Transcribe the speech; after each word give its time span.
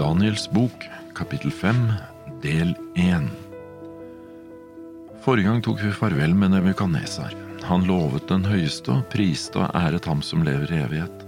Daniels 0.00 0.50
bok, 0.50 0.88
kapittel 1.14 1.50
5, 1.52 1.92
del 2.42 2.74
1 2.94 3.26
Forrige 5.20 5.44
gang 5.44 5.58
tok 5.60 5.82
vi 5.84 5.90
farvel 5.92 6.32
med 6.32 6.54
Nebukadnesar. 6.54 7.34
Han 7.68 7.84
lovet 7.84 8.24
den 8.30 8.46
høyeste 8.48 8.94
og 8.94 9.02
priste 9.12 9.60
og 9.60 9.74
æret 9.76 10.06
ham 10.08 10.22
som 10.24 10.40
lever 10.46 10.72
i 10.72 10.78
evighet. 10.86 11.26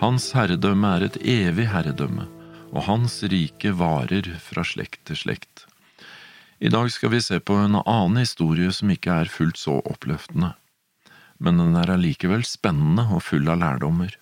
Hans 0.00 0.30
herredømme 0.32 0.92
er 0.96 1.04
et 1.04 1.18
evig 1.20 1.66
herredømme, 1.68 2.24
og 2.72 2.86
hans 2.86 3.18
rike 3.28 3.74
varer 3.76 4.30
fra 4.40 4.64
slekt 4.64 5.02
til 5.10 5.20
slekt. 5.26 5.66
I 6.64 6.72
dag 6.72 6.88
skal 6.94 7.12
vi 7.12 7.20
se 7.20 7.42
på 7.44 7.58
en 7.60 7.76
annen 7.82 8.22
historie 8.22 8.72
som 8.72 8.88
ikke 8.94 9.18
er 9.20 9.34
fullt 9.34 9.60
så 9.60 9.82
oppløftende, 9.84 10.54
men 11.44 11.60
den 11.60 11.76
er 11.76 11.92
allikevel 11.92 12.48
spennende 12.48 13.04
og 13.12 13.26
full 13.28 13.52
av 13.52 13.60
lærdommer. 13.60 14.16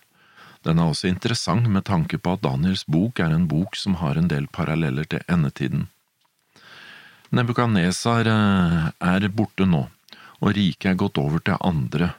Den 0.65 0.79
er 0.79 0.89
også 0.89 1.09
interessant 1.09 1.67
med 1.69 1.85
tanke 1.85 2.17
på 2.17 2.33
at 2.35 2.43
Daniels 2.45 2.85
bok 2.87 3.19
er 3.19 3.33
en 3.35 3.47
bok 3.47 3.75
som 3.75 3.99
har 4.01 4.17
en 4.17 4.29
del 4.31 4.47
paralleller 4.47 5.05
til 5.09 5.23
endetiden. 5.27 5.87
Nebukadnesar 7.29 8.29
eh, 8.31 8.87
er 9.03 9.27
borte 9.35 9.67
nå, 9.67 9.83
og 10.39 10.55
riket 10.55 10.93
er 10.93 11.01
gått 11.01 11.19
over 11.19 11.43
til 11.43 11.59
andre, 11.59 12.13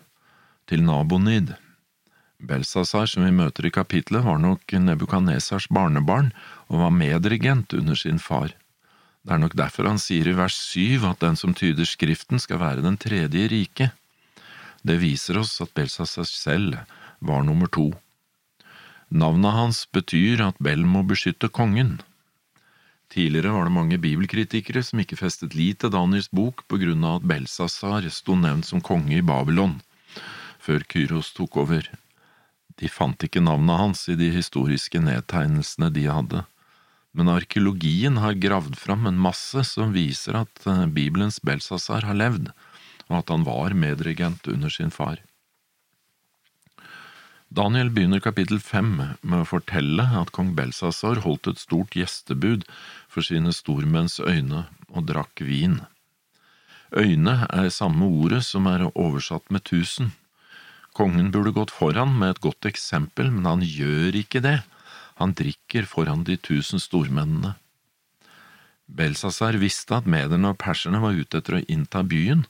til 0.68 0.84
Nabonid. 0.84 1.54
Belsasar, 2.38 3.08
som 3.10 3.24
vi 3.24 3.32
møter 3.34 3.66
i 3.66 3.74
kapitlet, 3.74 4.22
var 4.22 4.38
nok 4.38 4.74
Nebukadnesars 4.78 5.66
barnebarn 5.74 6.30
og 6.68 6.84
var 6.84 6.94
medregent 6.94 7.72
under 7.74 7.98
sin 7.98 8.20
far. 8.22 8.52
Det 9.24 9.34
er 9.34 9.40
nok 9.42 9.56
derfor 9.58 9.88
han 9.88 9.98
sier 10.00 10.28
i 10.30 10.36
vers 10.36 10.54
syv 10.56 11.08
at 11.08 11.24
den 11.24 11.36
som 11.36 11.56
tyder 11.56 11.88
Skriften 11.88 12.38
skal 12.40 12.60
være 12.62 12.84
den 12.84 12.96
tredje 13.00 13.48
rike. 13.50 13.90
Det 14.86 15.00
viser 15.02 15.40
oss 15.40 15.56
at 15.64 15.74
Belsasar 15.74 16.28
selv 16.28 16.78
var 17.18 17.42
nummer 17.42 17.66
to. 17.66 17.90
Navnet 19.08 19.54
hans 19.56 19.86
betyr 19.92 20.42
at 20.44 20.58
Bell 20.60 20.84
må 20.84 21.00
beskytte 21.08 21.48
kongen. 21.48 21.96
Tidligere 23.08 23.54
var 23.54 23.64
det 23.64 23.72
mange 23.72 23.96
bibelkritikere 23.96 24.82
som 24.84 25.00
ikke 25.00 25.16
festet 25.16 25.54
lit 25.56 25.80
til 25.80 25.94
Daniels 25.94 26.28
bok 26.28 26.66
på 26.68 26.76
grunn 26.82 27.06
av 27.08 27.22
at 27.22 27.28
Belsazar 27.30 28.04
sto 28.12 28.36
nevnt 28.36 28.68
som 28.68 28.84
konge 28.84 29.16
i 29.16 29.24
Babylon, 29.24 29.78
før 30.60 30.84
Kyros 30.92 31.32
tok 31.32 31.56
over. 31.64 31.88
De 32.76 32.90
fant 32.92 33.24
ikke 33.24 33.40
navnet 33.40 33.80
hans 33.80 34.04
i 34.12 34.16
de 34.18 34.28
historiske 34.34 35.00
nedtegnelsene 35.00 35.88
de 35.94 36.04
hadde, 36.12 36.44
men 37.16 37.32
arkeologien 37.32 38.20
har 38.20 38.36
gravd 38.36 38.76
fram 38.76 39.08
en 39.08 39.16
masse 39.18 39.64
som 39.70 39.96
viser 39.96 40.36
at 40.44 40.68
eh, 40.68 40.84
Bibelens 40.84 41.40
Belsazar 41.40 42.04
har 42.04 42.20
levd, 42.20 42.52
og 43.08 43.22
at 43.22 43.32
han 43.32 43.48
var 43.48 43.72
medregent 43.72 44.44
under 44.52 44.68
sin 44.68 44.92
far. 44.92 45.16
Daniel 47.48 47.88
begynner 47.88 48.20
kapittel 48.20 48.58
fem 48.60 48.90
med 48.98 49.38
å 49.40 49.46
fortelle 49.48 50.04
at 50.20 50.34
kong 50.36 50.50
Belsasar 50.56 51.22
holdt 51.24 51.48
et 51.48 51.60
stort 51.62 51.94
gjestebud 51.96 52.66
for 53.08 53.24
sine 53.24 53.54
stormenns 53.56 54.18
øyne 54.20 54.66
og 54.92 55.06
drakk 55.08 55.40
vin. 55.40 55.78
Øyne 56.92 57.46
er 57.48 57.70
samme 57.72 58.04
ordet 58.04 58.42
som 58.44 58.68
er 58.68 58.84
oversatt 58.90 59.48
med 59.48 59.64
tusen. 59.64 60.12
Kongen 60.92 61.30
burde 61.32 61.54
gått 61.56 61.72
foran 61.72 62.12
med 62.20 62.34
et 62.34 62.42
godt 62.44 62.68
eksempel, 62.68 63.30
men 63.32 63.48
han 63.48 63.64
gjør 63.64 64.18
ikke 64.20 64.42
det. 64.44 64.58
Han 65.16 65.32
drikker 65.32 65.88
foran 65.88 66.24
de 66.28 66.36
tusen 66.36 66.80
stormennene. 66.82 67.54
Belsasar 68.88 69.56
visste 69.60 69.96
at 69.96 70.08
mederne 70.08 70.52
og 70.52 70.60
perserne 70.60 71.00
var 71.00 71.16
ute 71.16 71.40
etter 71.40 71.58
å 71.58 71.64
innta 71.64 72.04
byen, 72.04 72.44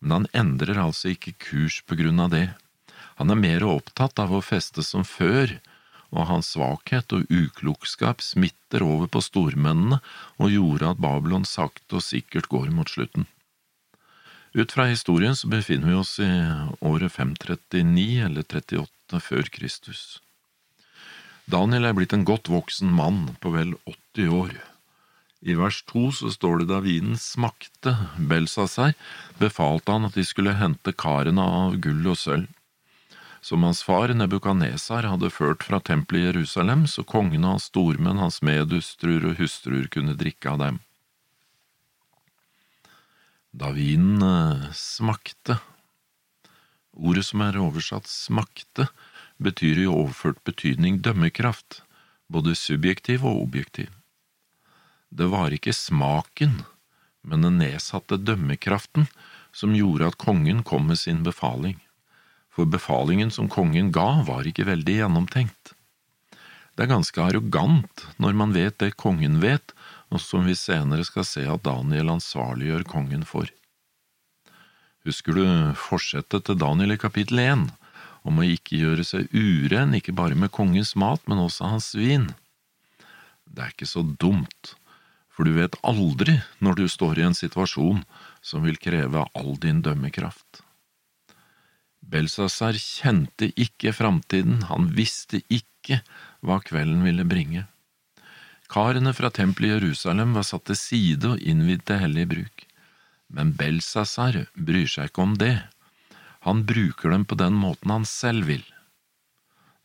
men 0.00 0.14
han 0.16 0.28
endrer 0.34 0.78
altså 0.78 1.14
ikke 1.14 1.36
kurs 1.38 1.80
på 1.86 1.98
grunn 1.98 2.22
av 2.22 2.34
det. 2.34 2.48
Han 3.20 3.28
er 3.28 3.36
mer 3.36 3.64
opptatt 3.68 4.16
av 4.22 4.30
å 4.32 4.38
feste 4.40 4.80
som 4.80 5.02
før, 5.04 5.58
og 6.08 6.24
hans 6.30 6.54
svakhet 6.54 7.12
og 7.12 7.28
uklokskap 7.28 8.22
smitter 8.24 8.80
over 8.80 9.10
på 9.12 9.20
stormennene 9.20 9.98
og 10.40 10.54
gjorde 10.54 10.94
at 10.94 11.02
Babylon 11.04 11.44
sakte 11.44 11.98
og 11.98 12.06
sikkert 12.06 12.48
går 12.48 12.70
mot 12.72 12.88
slutten. 12.88 13.26
Ut 14.56 14.72
fra 14.72 14.88
historien 14.88 15.36
så 15.36 15.50
befinner 15.52 15.92
vi 15.92 15.98
oss 16.00 16.14
i 16.24 16.30
året 16.80 17.12
539 17.12 18.06
eller 18.24 18.46
38 18.48 19.20
før 19.22 19.50
Kristus. 19.52 20.02
Daniel 21.44 21.90
er 21.90 21.98
blitt 21.98 22.14
en 22.16 22.24
godt 22.24 22.48
voksen 22.48 22.88
mann 22.88 23.34
på 23.44 23.52
vel 23.52 23.74
80 23.84 24.32
år. 24.32 24.54
I 25.44 25.58
vers 25.60 25.82
to 25.92 26.08
så 26.16 26.32
står 26.32 26.62
det 26.62 26.70
da 26.72 26.80
vinen 26.84 27.20
smakte 27.20 27.92
Belsazar, 28.32 28.96
befalte 29.36 29.92
han 29.92 30.08
at 30.08 30.16
de 30.16 30.24
skulle 30.24 30.56
hente 30.56 30.96
karene 30.96 31.44
av 31.44 31.76
gull 31.84 32.08
og 32.14 32.18
sølv 32.18 32.48
som 33.40 33.62
hans 33.62 33.82
far 33.82 34.12
Nebukadnesar 34.14 35.08
hadde 35.08 35.30
ført 35.32 35.64
fra 35.64 35.80
tempelet 35.80 36.20
i 36.20 36.26
Jerusalem, 36.28 36.86
så 36.86 37.04
kongen 37.04 37.44
og 37.44 37.56
hans 37.56 37.70
stormenn, 37.70 38.20
hans 38.20 38.40
medhustruer 38.44 39.30
og 39.30 39.40
hustruer 39.40 39.88
kunne 39.92 40.16
drikke 40.18 40.52
av 40.52 40.60
dem. 40.60 40.80
Da 43.50 43.72
vinen 43.74 44.22
eh, 44.22 44.70
smakte 44.76 45.58
Ordet 47.00 47.22
som 47.24 47.40
er 47.40 47.56
oversatt 47.56 48.08
smakte, 48.10 48.88
betyr 49.40 49.78
i 49.78 49.86
overført 49.88 50.42
betydning 50.44 50.98
dømmekraft, 51.00 51.80
både 52.28 52.56
subjektiv 52.58 53.24
og 53.24 53.38
objektiv. 53.46 53.88
Det 55.08 55.30
var 55.30 55.54
ikke 55.54 55.72
smaken, 55.72 56.58
men 57.22 57.46
den 57.46 57.56
nedsatte 57.62 58.18
dømmekraften 58.20 59.06
som 59.54 59.72
gjorde 59.74 60.10
at 60.10 60.18
kongen 60.20 60.64
kom 60.66 60.90
med 60.90 60.98
sin 60.98 61.22
befaling 61.24 61.78
for 62.50 62.66
befalingen 62.66 63.30
som 63.30 63.48
kongen 63.48 63.92
ga, 63.94 64.22
var 64.26 64.46
ikke 64.46 64.68
veldig 64.68 65.00
gjennomtenkt. 65.00 65.74
Det 66.74 66.86
er 66.86 66.94
ganske 66.94 67.22
arrogant 67.22 68.06
når 68.22 68.36
man 68.36 68.54
vet 68.56 68.78
det 68.82 68.96
kongen 69.00 69.40
vet, 69.42 69.74
og 70.10 70.22
som 70.22 70.46
vi 70.48 70.56
senere 70.58 71.04
skal 71.06 71.26
se 71.28 71.44
at 71.46 71.64
Daniel 71.66 72.14
ansvarliggjør 72.16 72.86
kongen 72.88 73.26
for. 73.28 73.50
Husker 75.06 75.36
du 75.36 75.44
forsettet 75.80 76.46
til 76.46 76.58
Daniel 76.60 76.96
i 76.96 77.00
kapittel 77.00 77.40
én, 77.42 77.68
om 78.26 78.40
å 78.40 78.44
ikke 78.44 78.80
gjøre 78.80 79.04
seg 79.06 79.30
uren 79.32 79.94
ikke 79.96 80.12
bare 80.16 80.36
med 80.36 80.52
kongens 80.52 80.92
mat, 80.98 81.22
men 81.30 81.40
også 81.40 81.70
hans 81.72 81.92
vin? 81.96 82.28
Det 83.48 83.64
er 83.64 83.72
ikke 83.72 83.88
så 83.88 84.04
dumt, 84.04 84.74
for 85.32 85.48
du 85.48 85.54
vet 85.56 85.78
aldri 85.86 86.36
når 86.60 86.82
du 86.82 86.88
står 86.88 87.20
i 87.20 87.28
en 87.30 87.36
situasjon 87.38 88.02
som 88.44 88.66
vil 88.66 88.76
kreve 88.80 89.24
all 89.36 89.54
din 89.62 89.80
dømmekraft. 89.84 90.60
Belsazar 92.10 92.74
kjente 92.74 93.52
ikke 93.54 93.92
framtiden, 93.94 94.64
han 94.66 94.88
visste 94.96 95.42
ikke 95.46 96.00
hva 96.42 96.58
kvelden 96.64 97.04
ville 97.06 97.26
bringe. 97.28 97.66
Karene 98.70 99.12
fra 99.14 99.30
tempelet 99.34 99.70
i 99.70 99.76
Jerusalem 99.76 100.34
var 100.34 100.46
satt 100.46 100.66
til 100.70 100.78
side 100.78 101.34
og 101.34 101.42
innvidd 101.42 101.84
til 101.86 102.02
hellig 102.02 102.26
bruk, 102.32 102.66
men 103.30 103.54
Belsasar 103.58 104.44
bryr 104.54 104.90
seg 104.90 105.10
ikke 105.10 105.26
om 105.26 105.36
det, 105.38 105.54
han 106.46 106.64
bruker 106.66 107.12
dem 107.12 107.26
på 107.28 107.36
den 107.38 107.58
måten 107.60 107.92
han 107.92 108.06
selv 108.08 108.48
vil. 108.50 108.62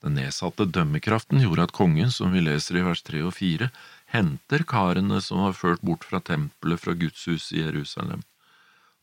Den 0.06 0.18
nedsatte 0.20 0.68
dømmekraften 0.70 1.42
gjorde 1.44 1.66
at 1.68 1.74
kongen, 1.76 2.14
som 2.14 2.34
vi 2.34 2.44
leser 2.46 2.80
i 2.80 2.86
vers 2.86 3.02
tre 3.06 3.22
og 3.26 3.34
fire, 3.38 3.72
henter 4.14 4.64
karene 4.70 5.20
som 5.22 5.42
var 5.44 5.58
ført 5.58 5.84
bort 5.86 6.06
fra 6.08 6.22
tempelet 6.24 6.82
fra 6.82 6.94
gudshuset 6.98 7.58
i 7.58 7.66
Jerusalem 7.66 8.24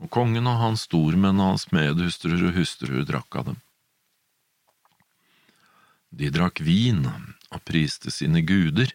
og 0.02 0.10
kongen 0.10 0.48
og 0.50 0.58
hans 0.58 0.86
stormenn 0.88 1.38
og 1.38 1.54
hans 1.54 1.68
medhustruer 1.74 2.48
og 2.48 2.56
hustruer 2.58 3.06
drakk 3.06 3.38
av 3.38 3.52
dem. 3.52 3.60
De 6.12 6.28
drakk 6.34 6.60
vin 6.60 7.06
og 7.06 7.62
priste 7.64 8.12
sine 8.12 8.42
guder, 8.44 8.90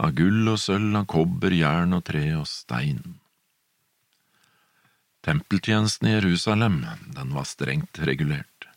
av 0.00 0.14
gull 0.16 0.46
og 0.48 0.60
sølv, 0.60 0.94
av 1.00 1.08
kobber, 1.10 1.54
jern 1.56 1.96
og 1.96 2.04
tre 2.08 2.22
og 2.38 2.46
stein. 2.48 3.00
Tempeltjenesten 5.26 6.08
i 6.08 6.14
Jerusalem, 6.14 6.80
den 7.16 7.34
var 7.36 7.48
strengt 7.48 7.98
regulert. 8.08 8.68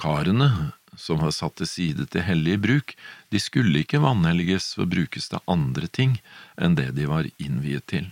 Karene, 0.00 0.72
som 0.96 1.20
var 1.22 1.34
satt 1.34 1.60
til 1.60 1.68
side 1.70 2.06
til 2.10 2.24
hellig 2.26 2.56
bruk, 2.64 2.96
de 3.30 3.38
skulle 3.42 3.84
ikke 3.84 4.02
vanhelliges 4.02 4.72
og 4.80 4.90
brukes 4.94 5.30
til 5.30 5.44
andre 5.46 5.86
ting 5.86 6.16
enn 6.58 6.74
det 6.78 6.90
de 6.96 7.06
var 7.10 7.28
innviet 7.38 7.86
til. 7.92 8.08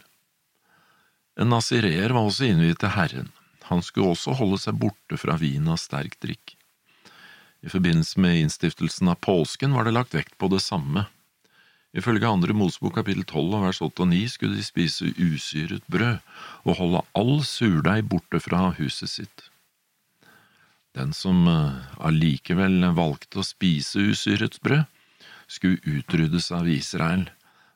En 1.39 1.53
nazireer 1.55 2.11
var 2.15 2.27
også 2.27 2.49
innviet 2.49 2.81
til 2.83 2.95
Herren. 2.97 3.29
Han 3.69 3.83
skulle 3.85 4.15
også 4.15 4.35
holde 4.39 4.59
seg 4.63 4.79
borte 4.81 5.19
fra 5.21 5.37
vin 5.39 5.69
og 5.71 5.79
sterk 5.79 6.17
drikk. 6.23 6.57
I 7.63 7.71
forbindelse 7.71 8.21
med 8.23 8.41
innstiftelsen 8.43 9.11
av 9.13 9.21
påsken 9.25 9.75
var 9.75 9.87
det 9.87 9.95
lagt 9.95 10.17
vekt 10.17 10.37
på 10.39 10.51
det 10.51 10.61
samme. 10.65 11.07
Ifølge 11.97 12.29
andre 12.29 12.55
Mosebok 12.55 12.99
kapittel 12.99 13.25
12 13.25 13.55
og 13.59 13.65
vers 13.65 13.81
8 13.85 14.05
og 14.05 14.11
9 14.11 14.21
skulle 14.31 14.59
de 14.59 14.67
spise 14.67 15.13
usyret 15.17 15.87
brød 15.91 16.19
og 16.65 16.77
holde 16.81 17.05
all 17.19 17.39
surdeig 17.47 18.05
borte 18.11 18.41
fra 18.45 18.69
huset 18.79 19.11
sitt. 19.11 19.49
Den 20.99 21.15
som 21.15 21.47
eh, 21.49 21.79
allikevel 22.03 22.83
valgte 22.97 23.41
å 23.41 23.47
spise 23.47 24.03
usyret 24.11 24.59
brød, 24.65 24.87
skulle 25.49 25.81
utryddes 25.87 26.51
av 26.53 26.69
Israel, 26.69 27.29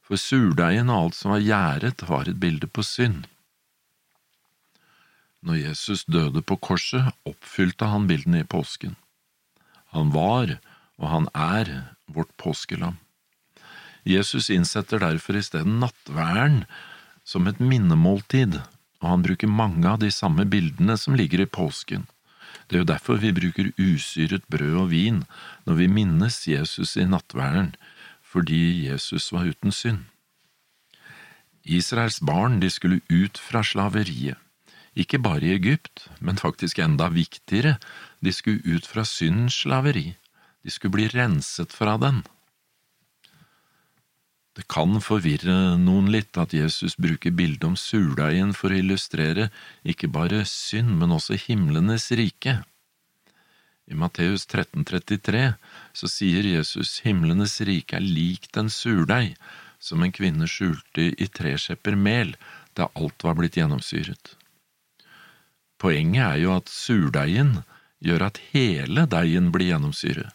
for 0.04 0.20
surdeigen 0.20 0.90
og 0.92 1.06
alt 1.06 1.16
som 1.16 1.32
var 1.32 1.44
gjæret, 1.44 2.02
var 2.04 2.28
et 2.28 2.40
bilde 2.42 2.68
på 2.68 2.84
synd. 2.84 3.24
Når 5.42 5.58
Jesus 5.58 6.04
døde 6.06 6.42
på 6.42 6.56
korset, 6.56 7.10
oppfylte 7.26 7.88
han 7.90 8.06
bildene 8.06 8.42
i 8.42 8.48
påsken. 8.48 8.94
Han 9.90 10.12
var, 10.14 10.58
og 11.02 11.08
han 11.10 11.26
er, 11.34 11.72
vårt 12.06 12.30
påskelam. 12.38 12.98
Jesus 14.06 14.50
innsetter 14.50 15.02
derfor 15.02 15.38
i 15.38 15.42
stedet 15.42 15.68
nattværen 15.82 16.62
som 17.24 17.46
et 17.46 17.60
minnemåltid, 17.60 18.60
og 19.02 19.08
han 19.08 19.22
bruker 19.26 19.50
mange 19.50 19.86
av 19.88 20.00
de 20.02 20.10
samme 20.14 20.46
bildene 20.46 20.96
som 20.98 21.18
ligger 21.18 21.42
i 21.42 21.50
påsken. 21.50 22.06
Det 22.66 22.76
er 22.78 22.82
jo 22.82 22.90
derfor 22.90 23.18
vi 23.22 23.34
bruker 23.34 23.72
usyret 23.78 24.46
brød 24.50 24.78
og 24.84 24.90
vin 24.92 25.22
når 25.66 25.78
vi 25.80 25.90
minnes 25.90 26.38
Jesus 26.48 26.96
i 26.96 27.06
nattværen, 27.06 27.74
fordi 28.22 28.88
Jesus 28.88 29.30
var 29.32 29.50
uten 29.50 29.74
synd. 29.74 30.06
Israels 31.62 32.18
barn 32.20 32.58
de 32.62 32.70
skulle 32.70 33.02
ut 33.10 33.38
fra 33.38 33.62
slaveriet, 33.62 34.38
ikke 34.98 35.20
bare 35.24 35.46
i 35.46 35.54
Egypt, 35.56 36.08
men 36.20 36.40
faktisk 36.40 36.78
enda 36.82 37.08
viktigere, 37.12 37.78
de 38.20 38.32
skulle 38.32 38.76
ut 38.76 38.86
fra 38.86 39.04
syndens 39.08 39.62
slaveri, 39.62 40.12
de 40.62 40.70
skulle 40.70 40.96
bli 40.98 41.08
renset 41.12 41.72
fra 41.72 41.96
den. 42.00 42.22
Det 44.52 44.66
kan 44.68 44.98
forvirre 45.00 45.78
noen 45.80 46.10
litt 46.12 46.36
at 46.36 46.52
Jesus 46.52 46.98
bruker 47.00 47.32
bildet 47.32 47.64
om 47.64 47.76
surdeigen 47.78 48.52
for 48.52 48.68
å 48.68 48.80
illustrere 48.82 49.48
ikke 49.80 50.10
bare 50.12 50.42
synd, 50.48 50.92
men 51.00 51.14
også 51.16 51.38
himlenes 51.40 52.10
rike. 52.12 52.58
I 53.88 53.96
Matteus 53.98 54.44
13,33 54.46 55.54
så 55.96 56.08
sier 56.08 56.44
Jesus 56.46 57.00
himlenes 57.06 57.56
rike 57.64 57.96
er 57.96 58.04
likt 58.04 58.60
en 58.60 58.68
surdeig 58.70 59.34
som 59.82 60.04
en 60.04 60.12
kvinne 60.14 60.46
skjulte 60.46 61.08
i 61.16 61.26
tre 61.32 61.56
skjepper 61.58 61.96
mel 61.98 62.36
da 62.78 62.90
alt 62.92 63.24
var 63.24 63.40
blitt 63.40 63.56
gjennomsyret. 63.58 64.36
Poenget 65.82 66.22
er 66.22 66.38
jo 66.38 66.52
at 66.60 66.70
surdeigen 66.70 67.56
gjør 68.06 68.28
at 68.28 68.38
hele 68.52 69.02
deigen 69.10 69.50
blir 69.54 69.72
gjennomsyret, 69.72 70.30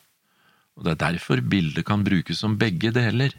og 0.75 0.83
det 0.83 0.93
er 0.93 1.03
derfor 1.03 1.39
bildet 1.39 1.87
kan 1.87 2.03
brukes 2.03 2.41
som 2.43 2.57
begge 2.59 2.91
deler. 2.95 3.31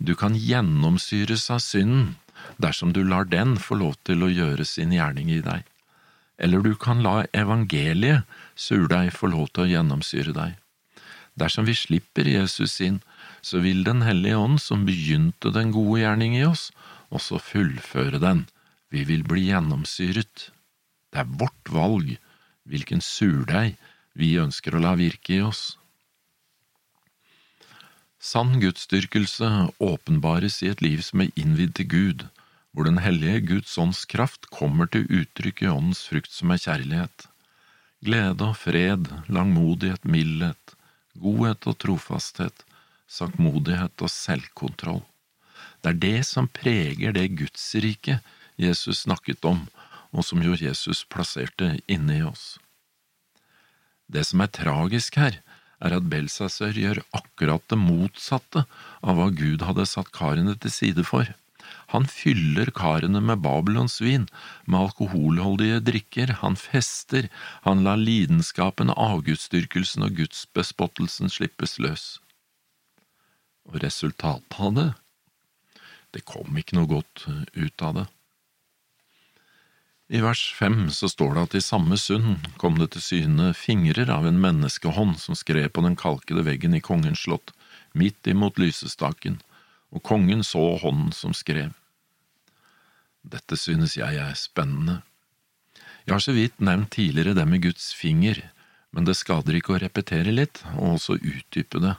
Du 0.00 0.14
kan 0.16 0.36
gjennomsyres 0.36 1.50
av 1.52 1.60
synden 1.64 2.14
dersom 2.56 2.94
du 2.96 3.02
lar 3.04 3.28
den 3.28 3.58
få 3.60 3.76
lov 3.76 3.98
til 4.08 4.24
å 4.24 4.30
gjøre 4.32 4.64
sin 4.64 4.94
gjerning 4.96 5.28
i 5.34 5.42
deg, 5.44 5.66
eller 6.40 6.64
du 6.64 6.72
kan 6.80 7.02
la 7.04 7.26
evangeliet, 7.36 8.24
surdeig, 8.56 9.12
få 9.12 9.28
lov 9.34 9.50
til 9.52 9.66
å 9.66 9.70
gjennomsyre 9.74 10.32
deg. 10.36 10.56
Dersom 11.36 11.68
vi 11.68 11.76
slipper 11.76 12.28
Jesus 12.28 12.78
inn, 12.84 13.02
så 13.40 13.60
vil 13.64 13.84
Den 13.84 14.00
hellige 14.02 14.36
ånd, 14.36 14.60
som 14.60 14.86
begynte 14.88 15.52
den 15.52 15.72
gode 15.72 16.00
gjerning 16.00 16.36
i 16.36 16.44
oss, 16.44 16.70
også 17.10 17.38
fullføre 17.40 18.20
den. 18.20 18.46
Vi 18.90 19.04
vil 19.04 19.22
bli 19.24 19.46
gjennomsyret. 19.48 20.50
Det 21.10 21.22
er 21.22 21.36
vårt 21.42 21.70
valg 21.74 22.16
hvilken 22.70 23.02
surdeig 23.02 23.76
vi 24.18 24.34
ønsker 24.42 24.74
å 24.74 24.82
la 24.82 24.94
virke 24.98 25.36
i 25.38 25.44
oss. 25.44 25.76
Sann 28.20 28.58
gudsdyrkelse 28.60 29.48
åpenbares 29.80 30.60
i 30.62 30.68
et 30.68 30.82
liv 30.84 31.00
som 31.06 31.22
er 31.24 31.32
innvidd 31.40 31.72
til 31.78 31.88
Gud, 31.88 32.26
hvor 32.70 32.84
Den 32.86 33.00
hellige 33.02 33.40
Guds 33.48 33.72
ånds 33.80 34.04
kraft 34.04 34.46
kommer 34.54 34.86
til 34.86 35.08
uttrykk 35.08 35.62
i 35.64 35.70
åndens 35.72 36.04
frukt 36.06 36.30
som 36.30 36.52
er 36.52 36.60
kjærlighet. 36.62 37.26
Glede 38.04 38.46
og 38.46 38.56
fred, 38.60 39.08
langmodighet, 39.28 40.04
mildhet, 40.04 40.76
godhet 41.16 41.66
og 41.66 41.78
trofasthet, 41.82 42.62
saktmodighet 43.10 44.04
og 44.04 44.12
selvkontroll. 44.12 45.02
Det 45.82 45.90
er 45.90 46.00
det 46.04 46.20
som 46.28 46.48
preger 46.48 47.16
det 47.16 47.26
gudsriket 47.40 48.20
Jesus 48.60 49.06
snakket 49.06 49.44
om, 49.48 49.64
og 50.10 50.26
som 50.26 50.42
jo 50.42 50.56
Jesus 50.58 51.04
plasserte 51.08 51.76
inne 51.90 52.18
i 52.18 52.26
oss. 52.26 52.58
Det 54.10 54.24
som 54.26 54.42
er 54.42 54.50
tragisk 54.54 55.18
her, 55.20 55.38
er 55.80 55.94
at 55.96 56.08
Belsasør 56.12 56.76
gjør 56.76 57.02
akkurat 57.16 57.62
det 57.72 57.78
motsatte 57.80 58.64
av 59.00 59.16
hva 59.16 59.30
Gud 59.32 59.62
hadde 59.64 59.86
satt 59.88 60.10
karene 60.12 60.56
til 60.60 60.74
side 60.74 61.04
for. 61.08 61.30
Han 61.94 62.06
fyller 62.10 62.70
karene 62.74 63.22
med 63.22 63.42
Babylons 63.44 63.98
vin, 64.02 64.26
med 64.66 64.80
alkoholholdige 64.80 65.80
drikker, 65.86 66.34
han 66.42 66.58
fester, 66.58 67.30
han 67.66 67.84
lar 67.86 67.98
lidenskapen, 67.98 68.92
avgudsdyrkelsen 68.94 70.06
og 70.06 70.18
gudsbespottelsen 70.20 71.32
slippes 71.32 71.78
løs. 71.82 72.06
Og 73.70 73.80
resultatet 73.84 74.58
av 74.58 74.74
det? 74.76 74.88
Det 76.14 76.26
kom 76.26 76.58
ikke 76.58 76.78
noe 76.78 76.90
godt 76.90 77.26
ut 77.54 77.86
av 77.86 78.00
det. 78.00 78.06
I 80.10 80.18
vers 80.18 80.54
fem 80.58 80.88
så 80.90 81.06
står 81.08 81.36
det 81.36 81.42
at 81.46 81.52
i 81.54 81.62
samme 81.62 81.94
sund 81.94 82.48
kom 82.58 82.80
det 82.80 82.88
til 82.96 83.02
syne 83.04 83.52
fingrer 83.54 84.10
av 84.10 84.24
en 84.26 84.40
menneskehånd 84.42 85.20
som 85.22 85.36
skrev 85.38 85.68
på 85.70 85.84
den 85.86 85.94
kalkede 85.94 86.42
veggen 86.48 86.74
i 86.74 86.80
kongens 86.82 87.22
slott, 87.28 87.52
midt 87.94 88.26
imot 88.26 88.58
lysestaken, 88.58 89.38
og 89.94 90.02
kongen 90.02 90.42
så 90.42 90.64
hånden 90.82 91.12
som 91.14 91.36
skrev. 91.36 91.70
Dette 93.22 93.54
synes 93.54 93.94
jeg 94.00 94.18
er 94.18 94.34
spennende. 94.34 94.98
Jeg 96.08 96.16
har 96.16 96.26
så 96.26 96.34
vidt 96.34 96.58
nevnt 96.58 96.90
tidligere 96.96 97.36
det 97.38 97.46
med 97.46 97.62
Guds 97.68 97.92
finger, 97.94 98.42
men 98.90 99.06
det 99.06 99.14
skader 99.14 99.54
ikke 99.54 99.76
å 99.76 99.82
repetere 99.84 100.34
litt, 100.34 100.64
og 100.74 100.96
også 100.96 101.20
utdype 101.20 101.78
det, 101.86 101.94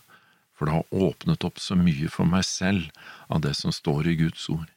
for 0.52 0.68
det 0.68 0.76
har 0.76 1.08
åpnet 1.08 1.48
opp 1.48 1.64
så 1.64 1.80
mye 1.80 2.12
for 2.12 2.28
meg 2.28 2.44
selv 2.44 2.92
av 3.32 3.40
det 3.48 3.56
som 3.56 3.72
står 3.72 4.12
i 4.12 4.20
Guds 4.26 4.50
ord. 4.52 4.68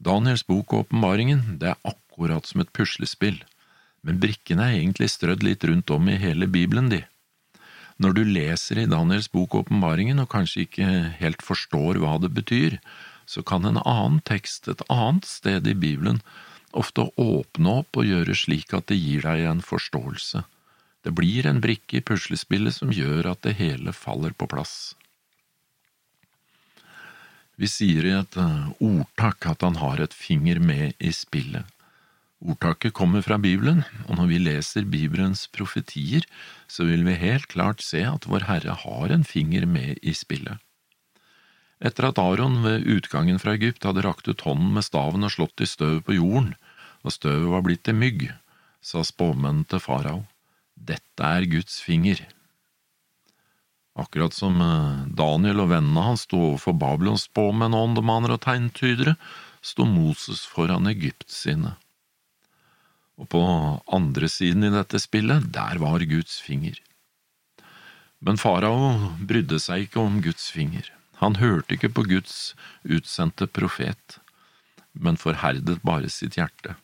Daniels 0.00 0.46
bok 0.48 0.72
og 0.72 0.86
åpenbaringen, 0.86 1.58
det 1.60 1.74
er 1.74 1.80
akkurat 1.84 2.46
som 2.48 2.62
et 2.62 2.72
puslespill, 2.72 3.42
men 4.00 4.20
brikkene 4.22 4.64
er 4.64 4.78
egentlig 4.78 5.10
strødd 5.12 5.44
litt 5.44 5.64
rundt 5.68 5.92
om 5.92 6.08
i 6.08 6.16
hele 6.20 6.48
Bibelen, 6.48 6.88
de. 6.88 7.02
Når 8.00 8.14
du 8.16 8.22
leser 8.24 8.80
i 8.80 8.88
Daniels 8.88 9.28
bok 9.28 9.52
og 9.52 9.66
åpenbaringen 9.66 10.22
og 10.22 10.30
kanskje 10.32 10.64
ikke 10.64 10.86
helt 11.20 11.44
forstår 11.44 12.00
hva 12.00 12.14
det 12.22 12.32
betyr, 12.32 12.78
så 13.28 13.44
kan 13.44 13.68
en 13.68 13.82
annen 13.84 14.22
tekst 14.24 14.70
et 14.72 14.80
annet 14.88 15.28
sted 15.28 15.68
i 15.68 15.76
Bibelen 15.76 16.22
ofte 16.72 17.04
åpne 17.20 17.74
opp 17.82 18.00
og 18.00 18.08
gjøre 18.08 18.38
slik 18.38 18.72
at 18.72 18.88
det 18.88 18.96
gir 18.96 19.26
deg 19.26 19.44
en 19.50 19.60
forståelse. 19.60 20.46
Det 21.04 21.12
blir 21.16 21.44
en 21.48 21.60
brikke 21.60 22.00
i 22.00 22.04
puslespillet 22.04 22.76
som 22.76 22.92
gjør 22.94 23.34
at 23.34 23.44
det 23.44 23.58
hele 23.60 23.92
faller 23.96 24.32
på 24.32 24.48
plass. 24.48 24.94
Vi 27.60 27.68
sier 27.68 28.06
i 28.08 28.14
et 28.16 28.38
eh, 28.40 28.68
ordtak 28.80 29.44
at 29.50 29.66
han 29.66 29.76
har 29.82 30.00
et 30.00 30.16
finger 30.16 30.62
med 30.64 30.96
i 30.96 31.12
spillet. 31.12 31.66
Ordtaket 32.40 32.94
kommer 32.96 33.20
fra 33.20 33.36
Bibelen, 33.36 33.82
og 34.08 34.16
når 34.16 34.30
vi 34.30 34.38
leser 34.40 34.88
Bibelens 34.88 35.44
profetier, 35.52 36.24
så 36.72 36.86
vil 36.88 37.04
vi 37.04 37.18
helt 37.20 37.50
klart 37.52 37.84
se 37.84 38.00
at 38.08 38.24
Vår 38.24 38.46
Herre 38.48 38.78
har 38.80 39.12
en 39.12 39.26
finger 39.28 39.68
med 39.68 40.00
i 40.00 40.16
spillet. 40.16 40.56
Etter 41.84 42.08
at 42.08 42.20
Aron 42.20 42.62
ved 42.64 42.88
utgangen 42.88 43.40
fra 43.40 43.58
Egypt 43.58 43.84
hadde 43.84 44.06
rakt 44.08 44.28
ut 44.28 44.44
hånden 44.48 44.72
med 44.72 44.84
staven 44.88 45.28
og 45.28 45.34
slått 45.36 45.60
i 45.60 45.68
støvet 45.68 46.06
på 46.08 46.16
jorden, 46.16 46.54
og 47.04 47.12
støvet 47.12 47.52
var 47.52 47.64
blitt 47.68 47.84
til 47.84 47.96
mygg, 48.00 48.30
sa 48.80 49.04
spåmannen 49.04 49.66
til 49.68 49.84
farao, 49.84 50.24
dette 50.76 51.20
er 51.24 51.48
Guds 51.48 51.80
finger. 51.84 52.24
Akkurat 54.00 54.34
som 54.34 54.56
eh, 54.64 55.06
Daniel 55.12 55.64
og 55.64 55.72
vennene 55.74 56.06
hans 56.06 56.24
sto 56.24 56.40
overfor 56.52 56.76
Babylons 56.80 57.26
spåmenn 57.28 57.76
og 57.76 57.90
åndemanere 57.90 58.38
og 58.38 58.44
tegntydere, 58.46 59.16
sto 59.60 59.84
Moses 59.84 60.46
foran 60.48 60.88
Egypt 60.88 61.28
sine. 61.32 61.74
Og 63.20 63.28
på 63.28 63.42
andre 63.92 64.30
siden 64.32 64.64
i 64.64 64.72
dette 64.72 65.00
spillet, 65.02 65.50
der 65.52 65.82
var 65.82 66.00
Guds 66.08 66.38
finger. 66.40 66.78
Men 68.24 68.40
farao 68.40 69.12
brydde 69.20 69.60
seg 69.60 69.86
ikke 69.86 70.00
om 70.00 70.20
Guds 70.24 70.48
finger. 70.52 70.88
Han 71.20 71.36
hørte 71.36 71.76
ikke 71.76 71.92
på 71.92 72.06
Guds 72.08 72.54
utsendte 72.84 73.48
profet, 73.48 74.16
men 74.96 75.20
forherdet 75.20 75.82
bare 75.84 76.08
sitt 76.12 76.40
hjerte. 76.40 76.78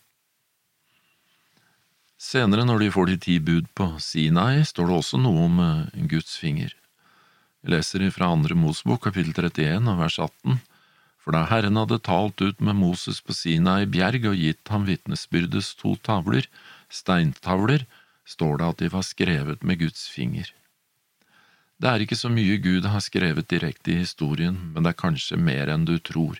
Senere, 2.20 2.64
når 2.68 2.84
de 2.84 2.92
får 2.92 3.08
de 3.10 3.16
ti 3.20 3.36
bud 3.40 3.68
på 3.76 3.88
Sinai, 4.00 4.64
står 4.64 4.88
det 4.90 4.98
også 5.00 5.20
noe 5.20 5.48
om 5.48 5.62
eh, 5.64 6.04
Guds 6.08 6.36
finger. 6.40 6.72
Jeg 7.66 7.80
leser 7.80 8.02
fra 8.14 8.28
andre 8.30 8.54
Mosebok, 8.54 9.08
kapittel 9.08 9.32
31 9.34 9.88
og 9.90 9.96
vers 9.98 10.16
18. 10.22 10.60
For 11.18 11.34
da 11.34 11.40
Herren 11.50 11.80
hadde 11.80 11.96
talt 11.98 12.38
ut 12.38 12.60
med 12.62 12.78
Moses 12.78 13.18
på 13.18 13.34
Sina 13.34 13.80
i 13.82 13.88
bjerg 13.90 14.28
og 14.30 14.36
gitt 14.38 14.70
ham 14.70 14.84
vitnesbyrdets 14.86 15.72
to 15.80 15.96
tavler, 16.06 16.46
steintavler, 16.94 17.82
står 18.22 18.60
det 18.60 18.68
at 18.68 18.84
de 18.84 18.90
var 18.92 19.02
skrevet 19.08 19.66
med 19.66 19.80
Guds 19.80 20.04
finger. 20.06 20.52
Det 21.82 21.90
er 21.90 22.06
ikke 22.06 22.20
så 22.20 22.30
mye 22.30 22.60
Gud 22.62 22.86
har 22.86 23.02
skrevet 23.02 23.50
direkte 23.50 23.96
i 23.96 23.98
historien, 24.04 24.54
men 24.70 24.86
det 24.86 24.94
er 24.94 25.02
kanskje 25.02 25.34
mer 25.34 25.66
enn 25.74 25.90
du 25.90 25.96
tror. 25.98 26.38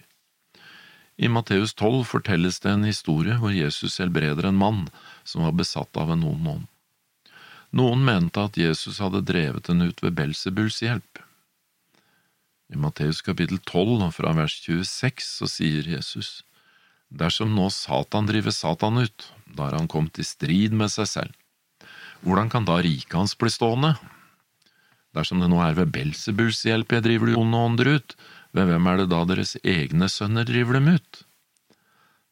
I 1.19 1.27
Matteus 1.27 1.75
12 1.75 2.05
fortelles 2.07 2.63
det 2.63 2.71
en 2.71 2.87
historie 2.87 3.35
hvor 3.43 3.51
Jesus 3.51 3.99
helbreder 3.99 4.47
en 4.47 4.63
mann 4.63 4.87
som 5.27 5.43
var 5.43 5.59
besatt 5.59 5.99
av 5.99 6.15
en 6.15 6.23
ond 6.23 6.55
ånd. 6.55 6.73
Noen 7.77 8.05
mente 8.07 8.41
at 8.41 8.57
Jesus 8.57 9.03
hadde 9.05 9.25
drevet 9.27 9.67
den 9.69 9.85
ut 9.85 9.99
ved 10.01 10.15
Belsebuls 10.17 10.79
hjelp. 10.81 11.21
I 12.73 12.79
Matteus 12.81 13.21
kapittel 13.23 13.59
12 13.69 14.07
fra 14.17 14.33
vers 14.39 14.55
26 14.65 15.27
så 15.27 15.49
sier 15.51 15.87
Jesus, 15.87 16.41
Dersom 17.13 17.53
nå 17.55 17.69
Satan 17.71 18.27
driver 18.27 18.55
Satan 18.55 19.03
ut, 19.05 19.29
da 19.47 19.69
har 19.69 19.77
han 19.77 19.91
kommet 19.93 20.19
i 20.19 20.25
strid 20.27 20.73
med 20.75 20.91
seg 20.95 21.11
selv. 21.11 21.37
Hvordan 22.25 22.49
kan 22.51 22.65
da 22.67 22.81
riket 22.83 23.15
hans 23.15 23.37
bli 23.39 23.53
stående? 23.53 23.93
Dersom 25.15 25.45
det 25.45 25.51
nå 25.53 25.61
er 25.63 25.77
ved 25.77 25.93
Belsebuls 25.93 26.65
hjelp 26.67 26.97
jeg 26.97 27.05
driver 27.05 27.31
de 27.31 27.37
onde 27.39 27.61
ånder 27.69 27.93
ut, 27.99 28.17
ved 28.57 28.73
hvem 28.73 28.89
er 28.89 29.03
det 29.03 29.11
da 29.13 29.21
deres 29.29 29.55
egne 29.63 30.09
sønner 30.11 30.49
driver 30.49 30.81
dem 30.81 30.91
ut? 30.97 31.23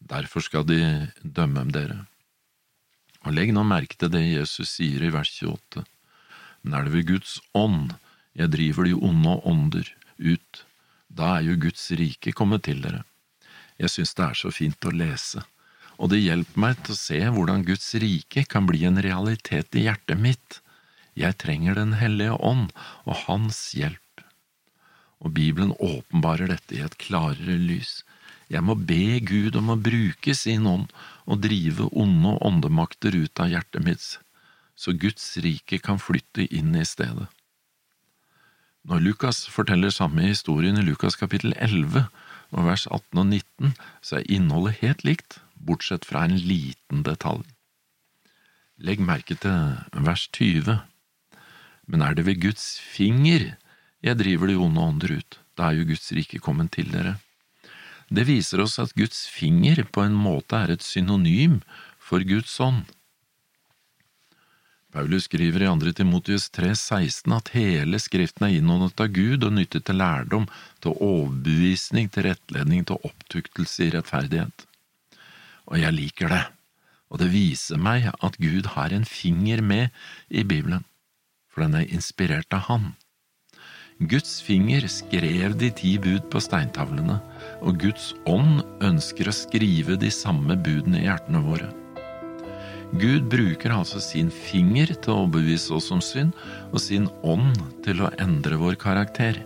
Derfor 0.05 0.45
skal 0.45 0.67
de 0.69 0.81
dømme 1.23 1.63
dem 1.63 1.77
dere. 1.77 2.01
Og 3.25 3.33
legg 3.37 3.55
nå 3.57 3.65
merke 3.67 3.97
til 3.99 4.13
det 4.13 4.23
Jesus 4.23 4.77
sier 4.77 5.05
i 5.05 5.13
vers 5.15 5.33
28. 5.41 5.85
Men 6.63 6.77
er 6.77 6.87
det 6.87 6.95
ved 6.95 7.09
Guds 7.13 7.39
ånd 7.57 7.95
jeg 8.35 8.51
driver 8.51 8.89
de 8.89 8.95
onde 8.99 9.35
ånder 9.47 9.91
ut, 10.19 10.65
da 11.07 11.37
er 11.37 11.45
jo 11.47 11.61
Guds 11.63 11.85
rike 11.95 12.33
kommet 12.35 12.65
til 12.67 12.81
dere. 12.83 13.05
Jeg 13.79 13.93
synes 13.93 14.15
det 14.19 14.25
er 14.27 14.39
så 14.39 14.51
fint 14.55 14.87
å 14.89 14.95
lese, 14.95 15.45
og 16.03 16.11
det 16.11 16.25
hjelper 16.25 16.63
meg 16.65 16.81
til 16.83 16.97
å 16.97 16.99
se 16.99 17.21
hvordan 17.37 17.63
Guds 17.69 17.93
rike 18.03 18.43
kan 18.51 18.67
bli 18.67 18.83
en 18.89 18.99
realitet 19.03 19.79
i 19.79 19.87
hjertet 19.87 20.19
mitt 20.19 20.59
jeg 21.15 21.39
trenger 21.39 21.79
Den 21.79 21.95
hellige 21.99 22.35
ånd 22.43 22.73
og 23.07 23.15
Hans 23.29 23.59
hjelp. 23.79 24.23
Og 25.23 25.31
Bibelen 25.37 25.73
åpenbarer 25.79 26.51
dette 26.51 26.75
i 26.75 26.83
et 26.85 26.97
klarere 26.99 27.55
lys. 27.55 28.03
Jeg 28.51 28.67
må 28.67 28.75
be 28.75 29.21
Gud 29.25 29.57
om 29.57 29.71
å 29.73 29.81
bruke 29.81 30.35
sin 30.35 30.67
ånd 30.67 30.91
og 31.25 31.41
drive 31.45 31.89
onde 31.93 32.37
åndemakter 32.45 33.17
ut 33.17 33.41
av 33.41 33.51
hjertet 33.53 33.85
mitt, 33.85 34.05
så 34.77 34.93
Guds 34.93 35.25
rike 35.45 35.79
kan 35.79 36.01
flytte 36.03 36.47
inn 36.51 36.75
i 36.77 36.85
stedet. 36.89 37.29
Når 38.85 39.01
Lukas 39.01 39.45
forteller 39.49 39.95
samme 39.95 40.27
historien 40.27 40.77
i 40.77 40.85
Lukas 40.85 41.17
kapittel 41.17 41.55
11 41.57 42.05
og 42.53 42.67
vers 42.67 42.85
18 42.91 43.23
og 43.23 43.27
19, 43.27 43.77
så 44.05 44.19
er 44.19 44.29
innholdet 44.29 44.81
helt 44.83 45.05
likt, 45.09 45.39
bortsett 45.57 46.05
fra 46.05 46.27
en 46.27 46.37
liten 46.37 47.07
detalj. 47.07 47.47
Legg 48.77 49.01
merke 49.01 49.39
til 49.41 50.03
vers 50.05 50.27
20 50.35 50.83
men 51.91 52.05
er 52.05 52.17
det 52.17 52.25
ved 52.29 52.41
Guds 52.43 52.79
finger 52.81 53.55
jeg 54.05 54.21
driver 54.21 54.51
de 54.51 54.57
onde 54.61 54.81
ånder 54.81 55.15
ut, 55.21 55.39
da 55.57 55.71
er 55.71 55.79
jo 55.79 55.89
Guds 55.89 56.11
rike 56.13 56.41
kommet 56.43 56.75
til 56.77 56.91
dere. 56.93 57.17
Det 58.09 58.27
viser 58.29 58.63
oss 58.65 58.79
at 58.83 58.95
Guds 58.99 59.27
finger 59.31 59.85
på 59.93 60.05
en 60.05 60.17
måte 60.17 60.59
er 60.59 60.75
et 60.75 60.85
synonym 60.85 61.61
for 61.99 62.25
Guds 62.27 62.55
ånd. 62.61 62.85
Paulus 64.95 65.27
skriver 65.27 65.65
i 65.65 65.71
2. 65.71 65.93
Timotius 65.99 66.47
3,16 66.55 67.35
at 67.35 67.51
hele 67.57 67.99
Skriften 67.99 68.47
er 68.47 68.61
innåndet 68.61 69.01
av 69.03 69.11
Gud 69.11 69.43
og 69.43 69.57
nyttet 69.57 69.89
til 69.89 69.99
lærdom, 69.99 70.47
til 70.85 70.95
overbevisning, 71.03 72.13
til 72.15 72.29
rettledning, 72.29 72.85
til 72.87 73.03
opptuktelse 73.03 73.89
i 73.89 73.93
rettferdighet. 73.97 74.69
Og 75.67 75.81
jeg 75.83 75.99
liker 75.99 76.31
det, 76.31 76.45
og 77.11 77.25
det 77.25 77.33
viser 77.35 77.81
meg 77.81 78.13
at 78.15 78.39
Gud 78.39 78.71
har 78.77 78.95
en 78.95 79.09
finger 79.09 79.65
med 79.65 79.91
i 80.31 80.47
Bibelen 80.47 80.87
for 81.55 81.63
den 81.63 81.79
er 81.79 81.95
inspirert 81.95 82.51
av 82.55 82.67
Han. 82.69 82.93
Guds 84.03 84.41
finger 84.43 84.83
skrev 84.91 85.55
de 85.55 85.69
ti 85.71 85.93
bud 86.03 86.27
på 86.33 86.41
steintavlene, 86.43 87.21
og 87.63 87.79
Guds 87.79 88.11
ånd 88.27 88.65
ønsker 88.83 89.31
å 89.31 89.35
skrive 89.35 89.95
de 89.95 90.11
samme 90.11 90.57
budene 90.59 90.99
i 90.99 91.05
hjertene 91.07 91.43
våre. 91.45 91.69
Gud 92.99 93.31
bruker 93.31 93.71
altså 93.75 94.03
sin 94.03 94.33
finger 94.35 94.91
til 94.99 95.15
å 95.15 95.21
overbevise 95.23 95.79
oss 95.79 95.93
om 95.95 96.03
synd, 96.03 96.35
og 96.73 96.83
sin 96.83 97.07
ånd 97.23 97.55
til 97.87 98.03
å 98.03 98.11
endre 98.19 98.59
vår 98.59 98.75
karakter. 98.83 99.39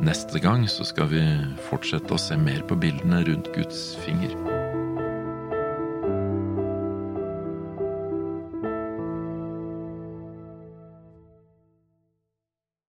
Neste 0.00 0.40
gang 0.40 0.64
så 0.70 0.86
skal 0.88 1.12
vi 1.12 1.24
fortsette 1.68 2.16
å 2.16 2.20
se 2.20 2.40
mer 2.40 2.64
på 2.64 2.78
bildene 2.80 3.20
rundt 3.28 3.52
Guds 3.52 3.90
finger. 4.06 4.55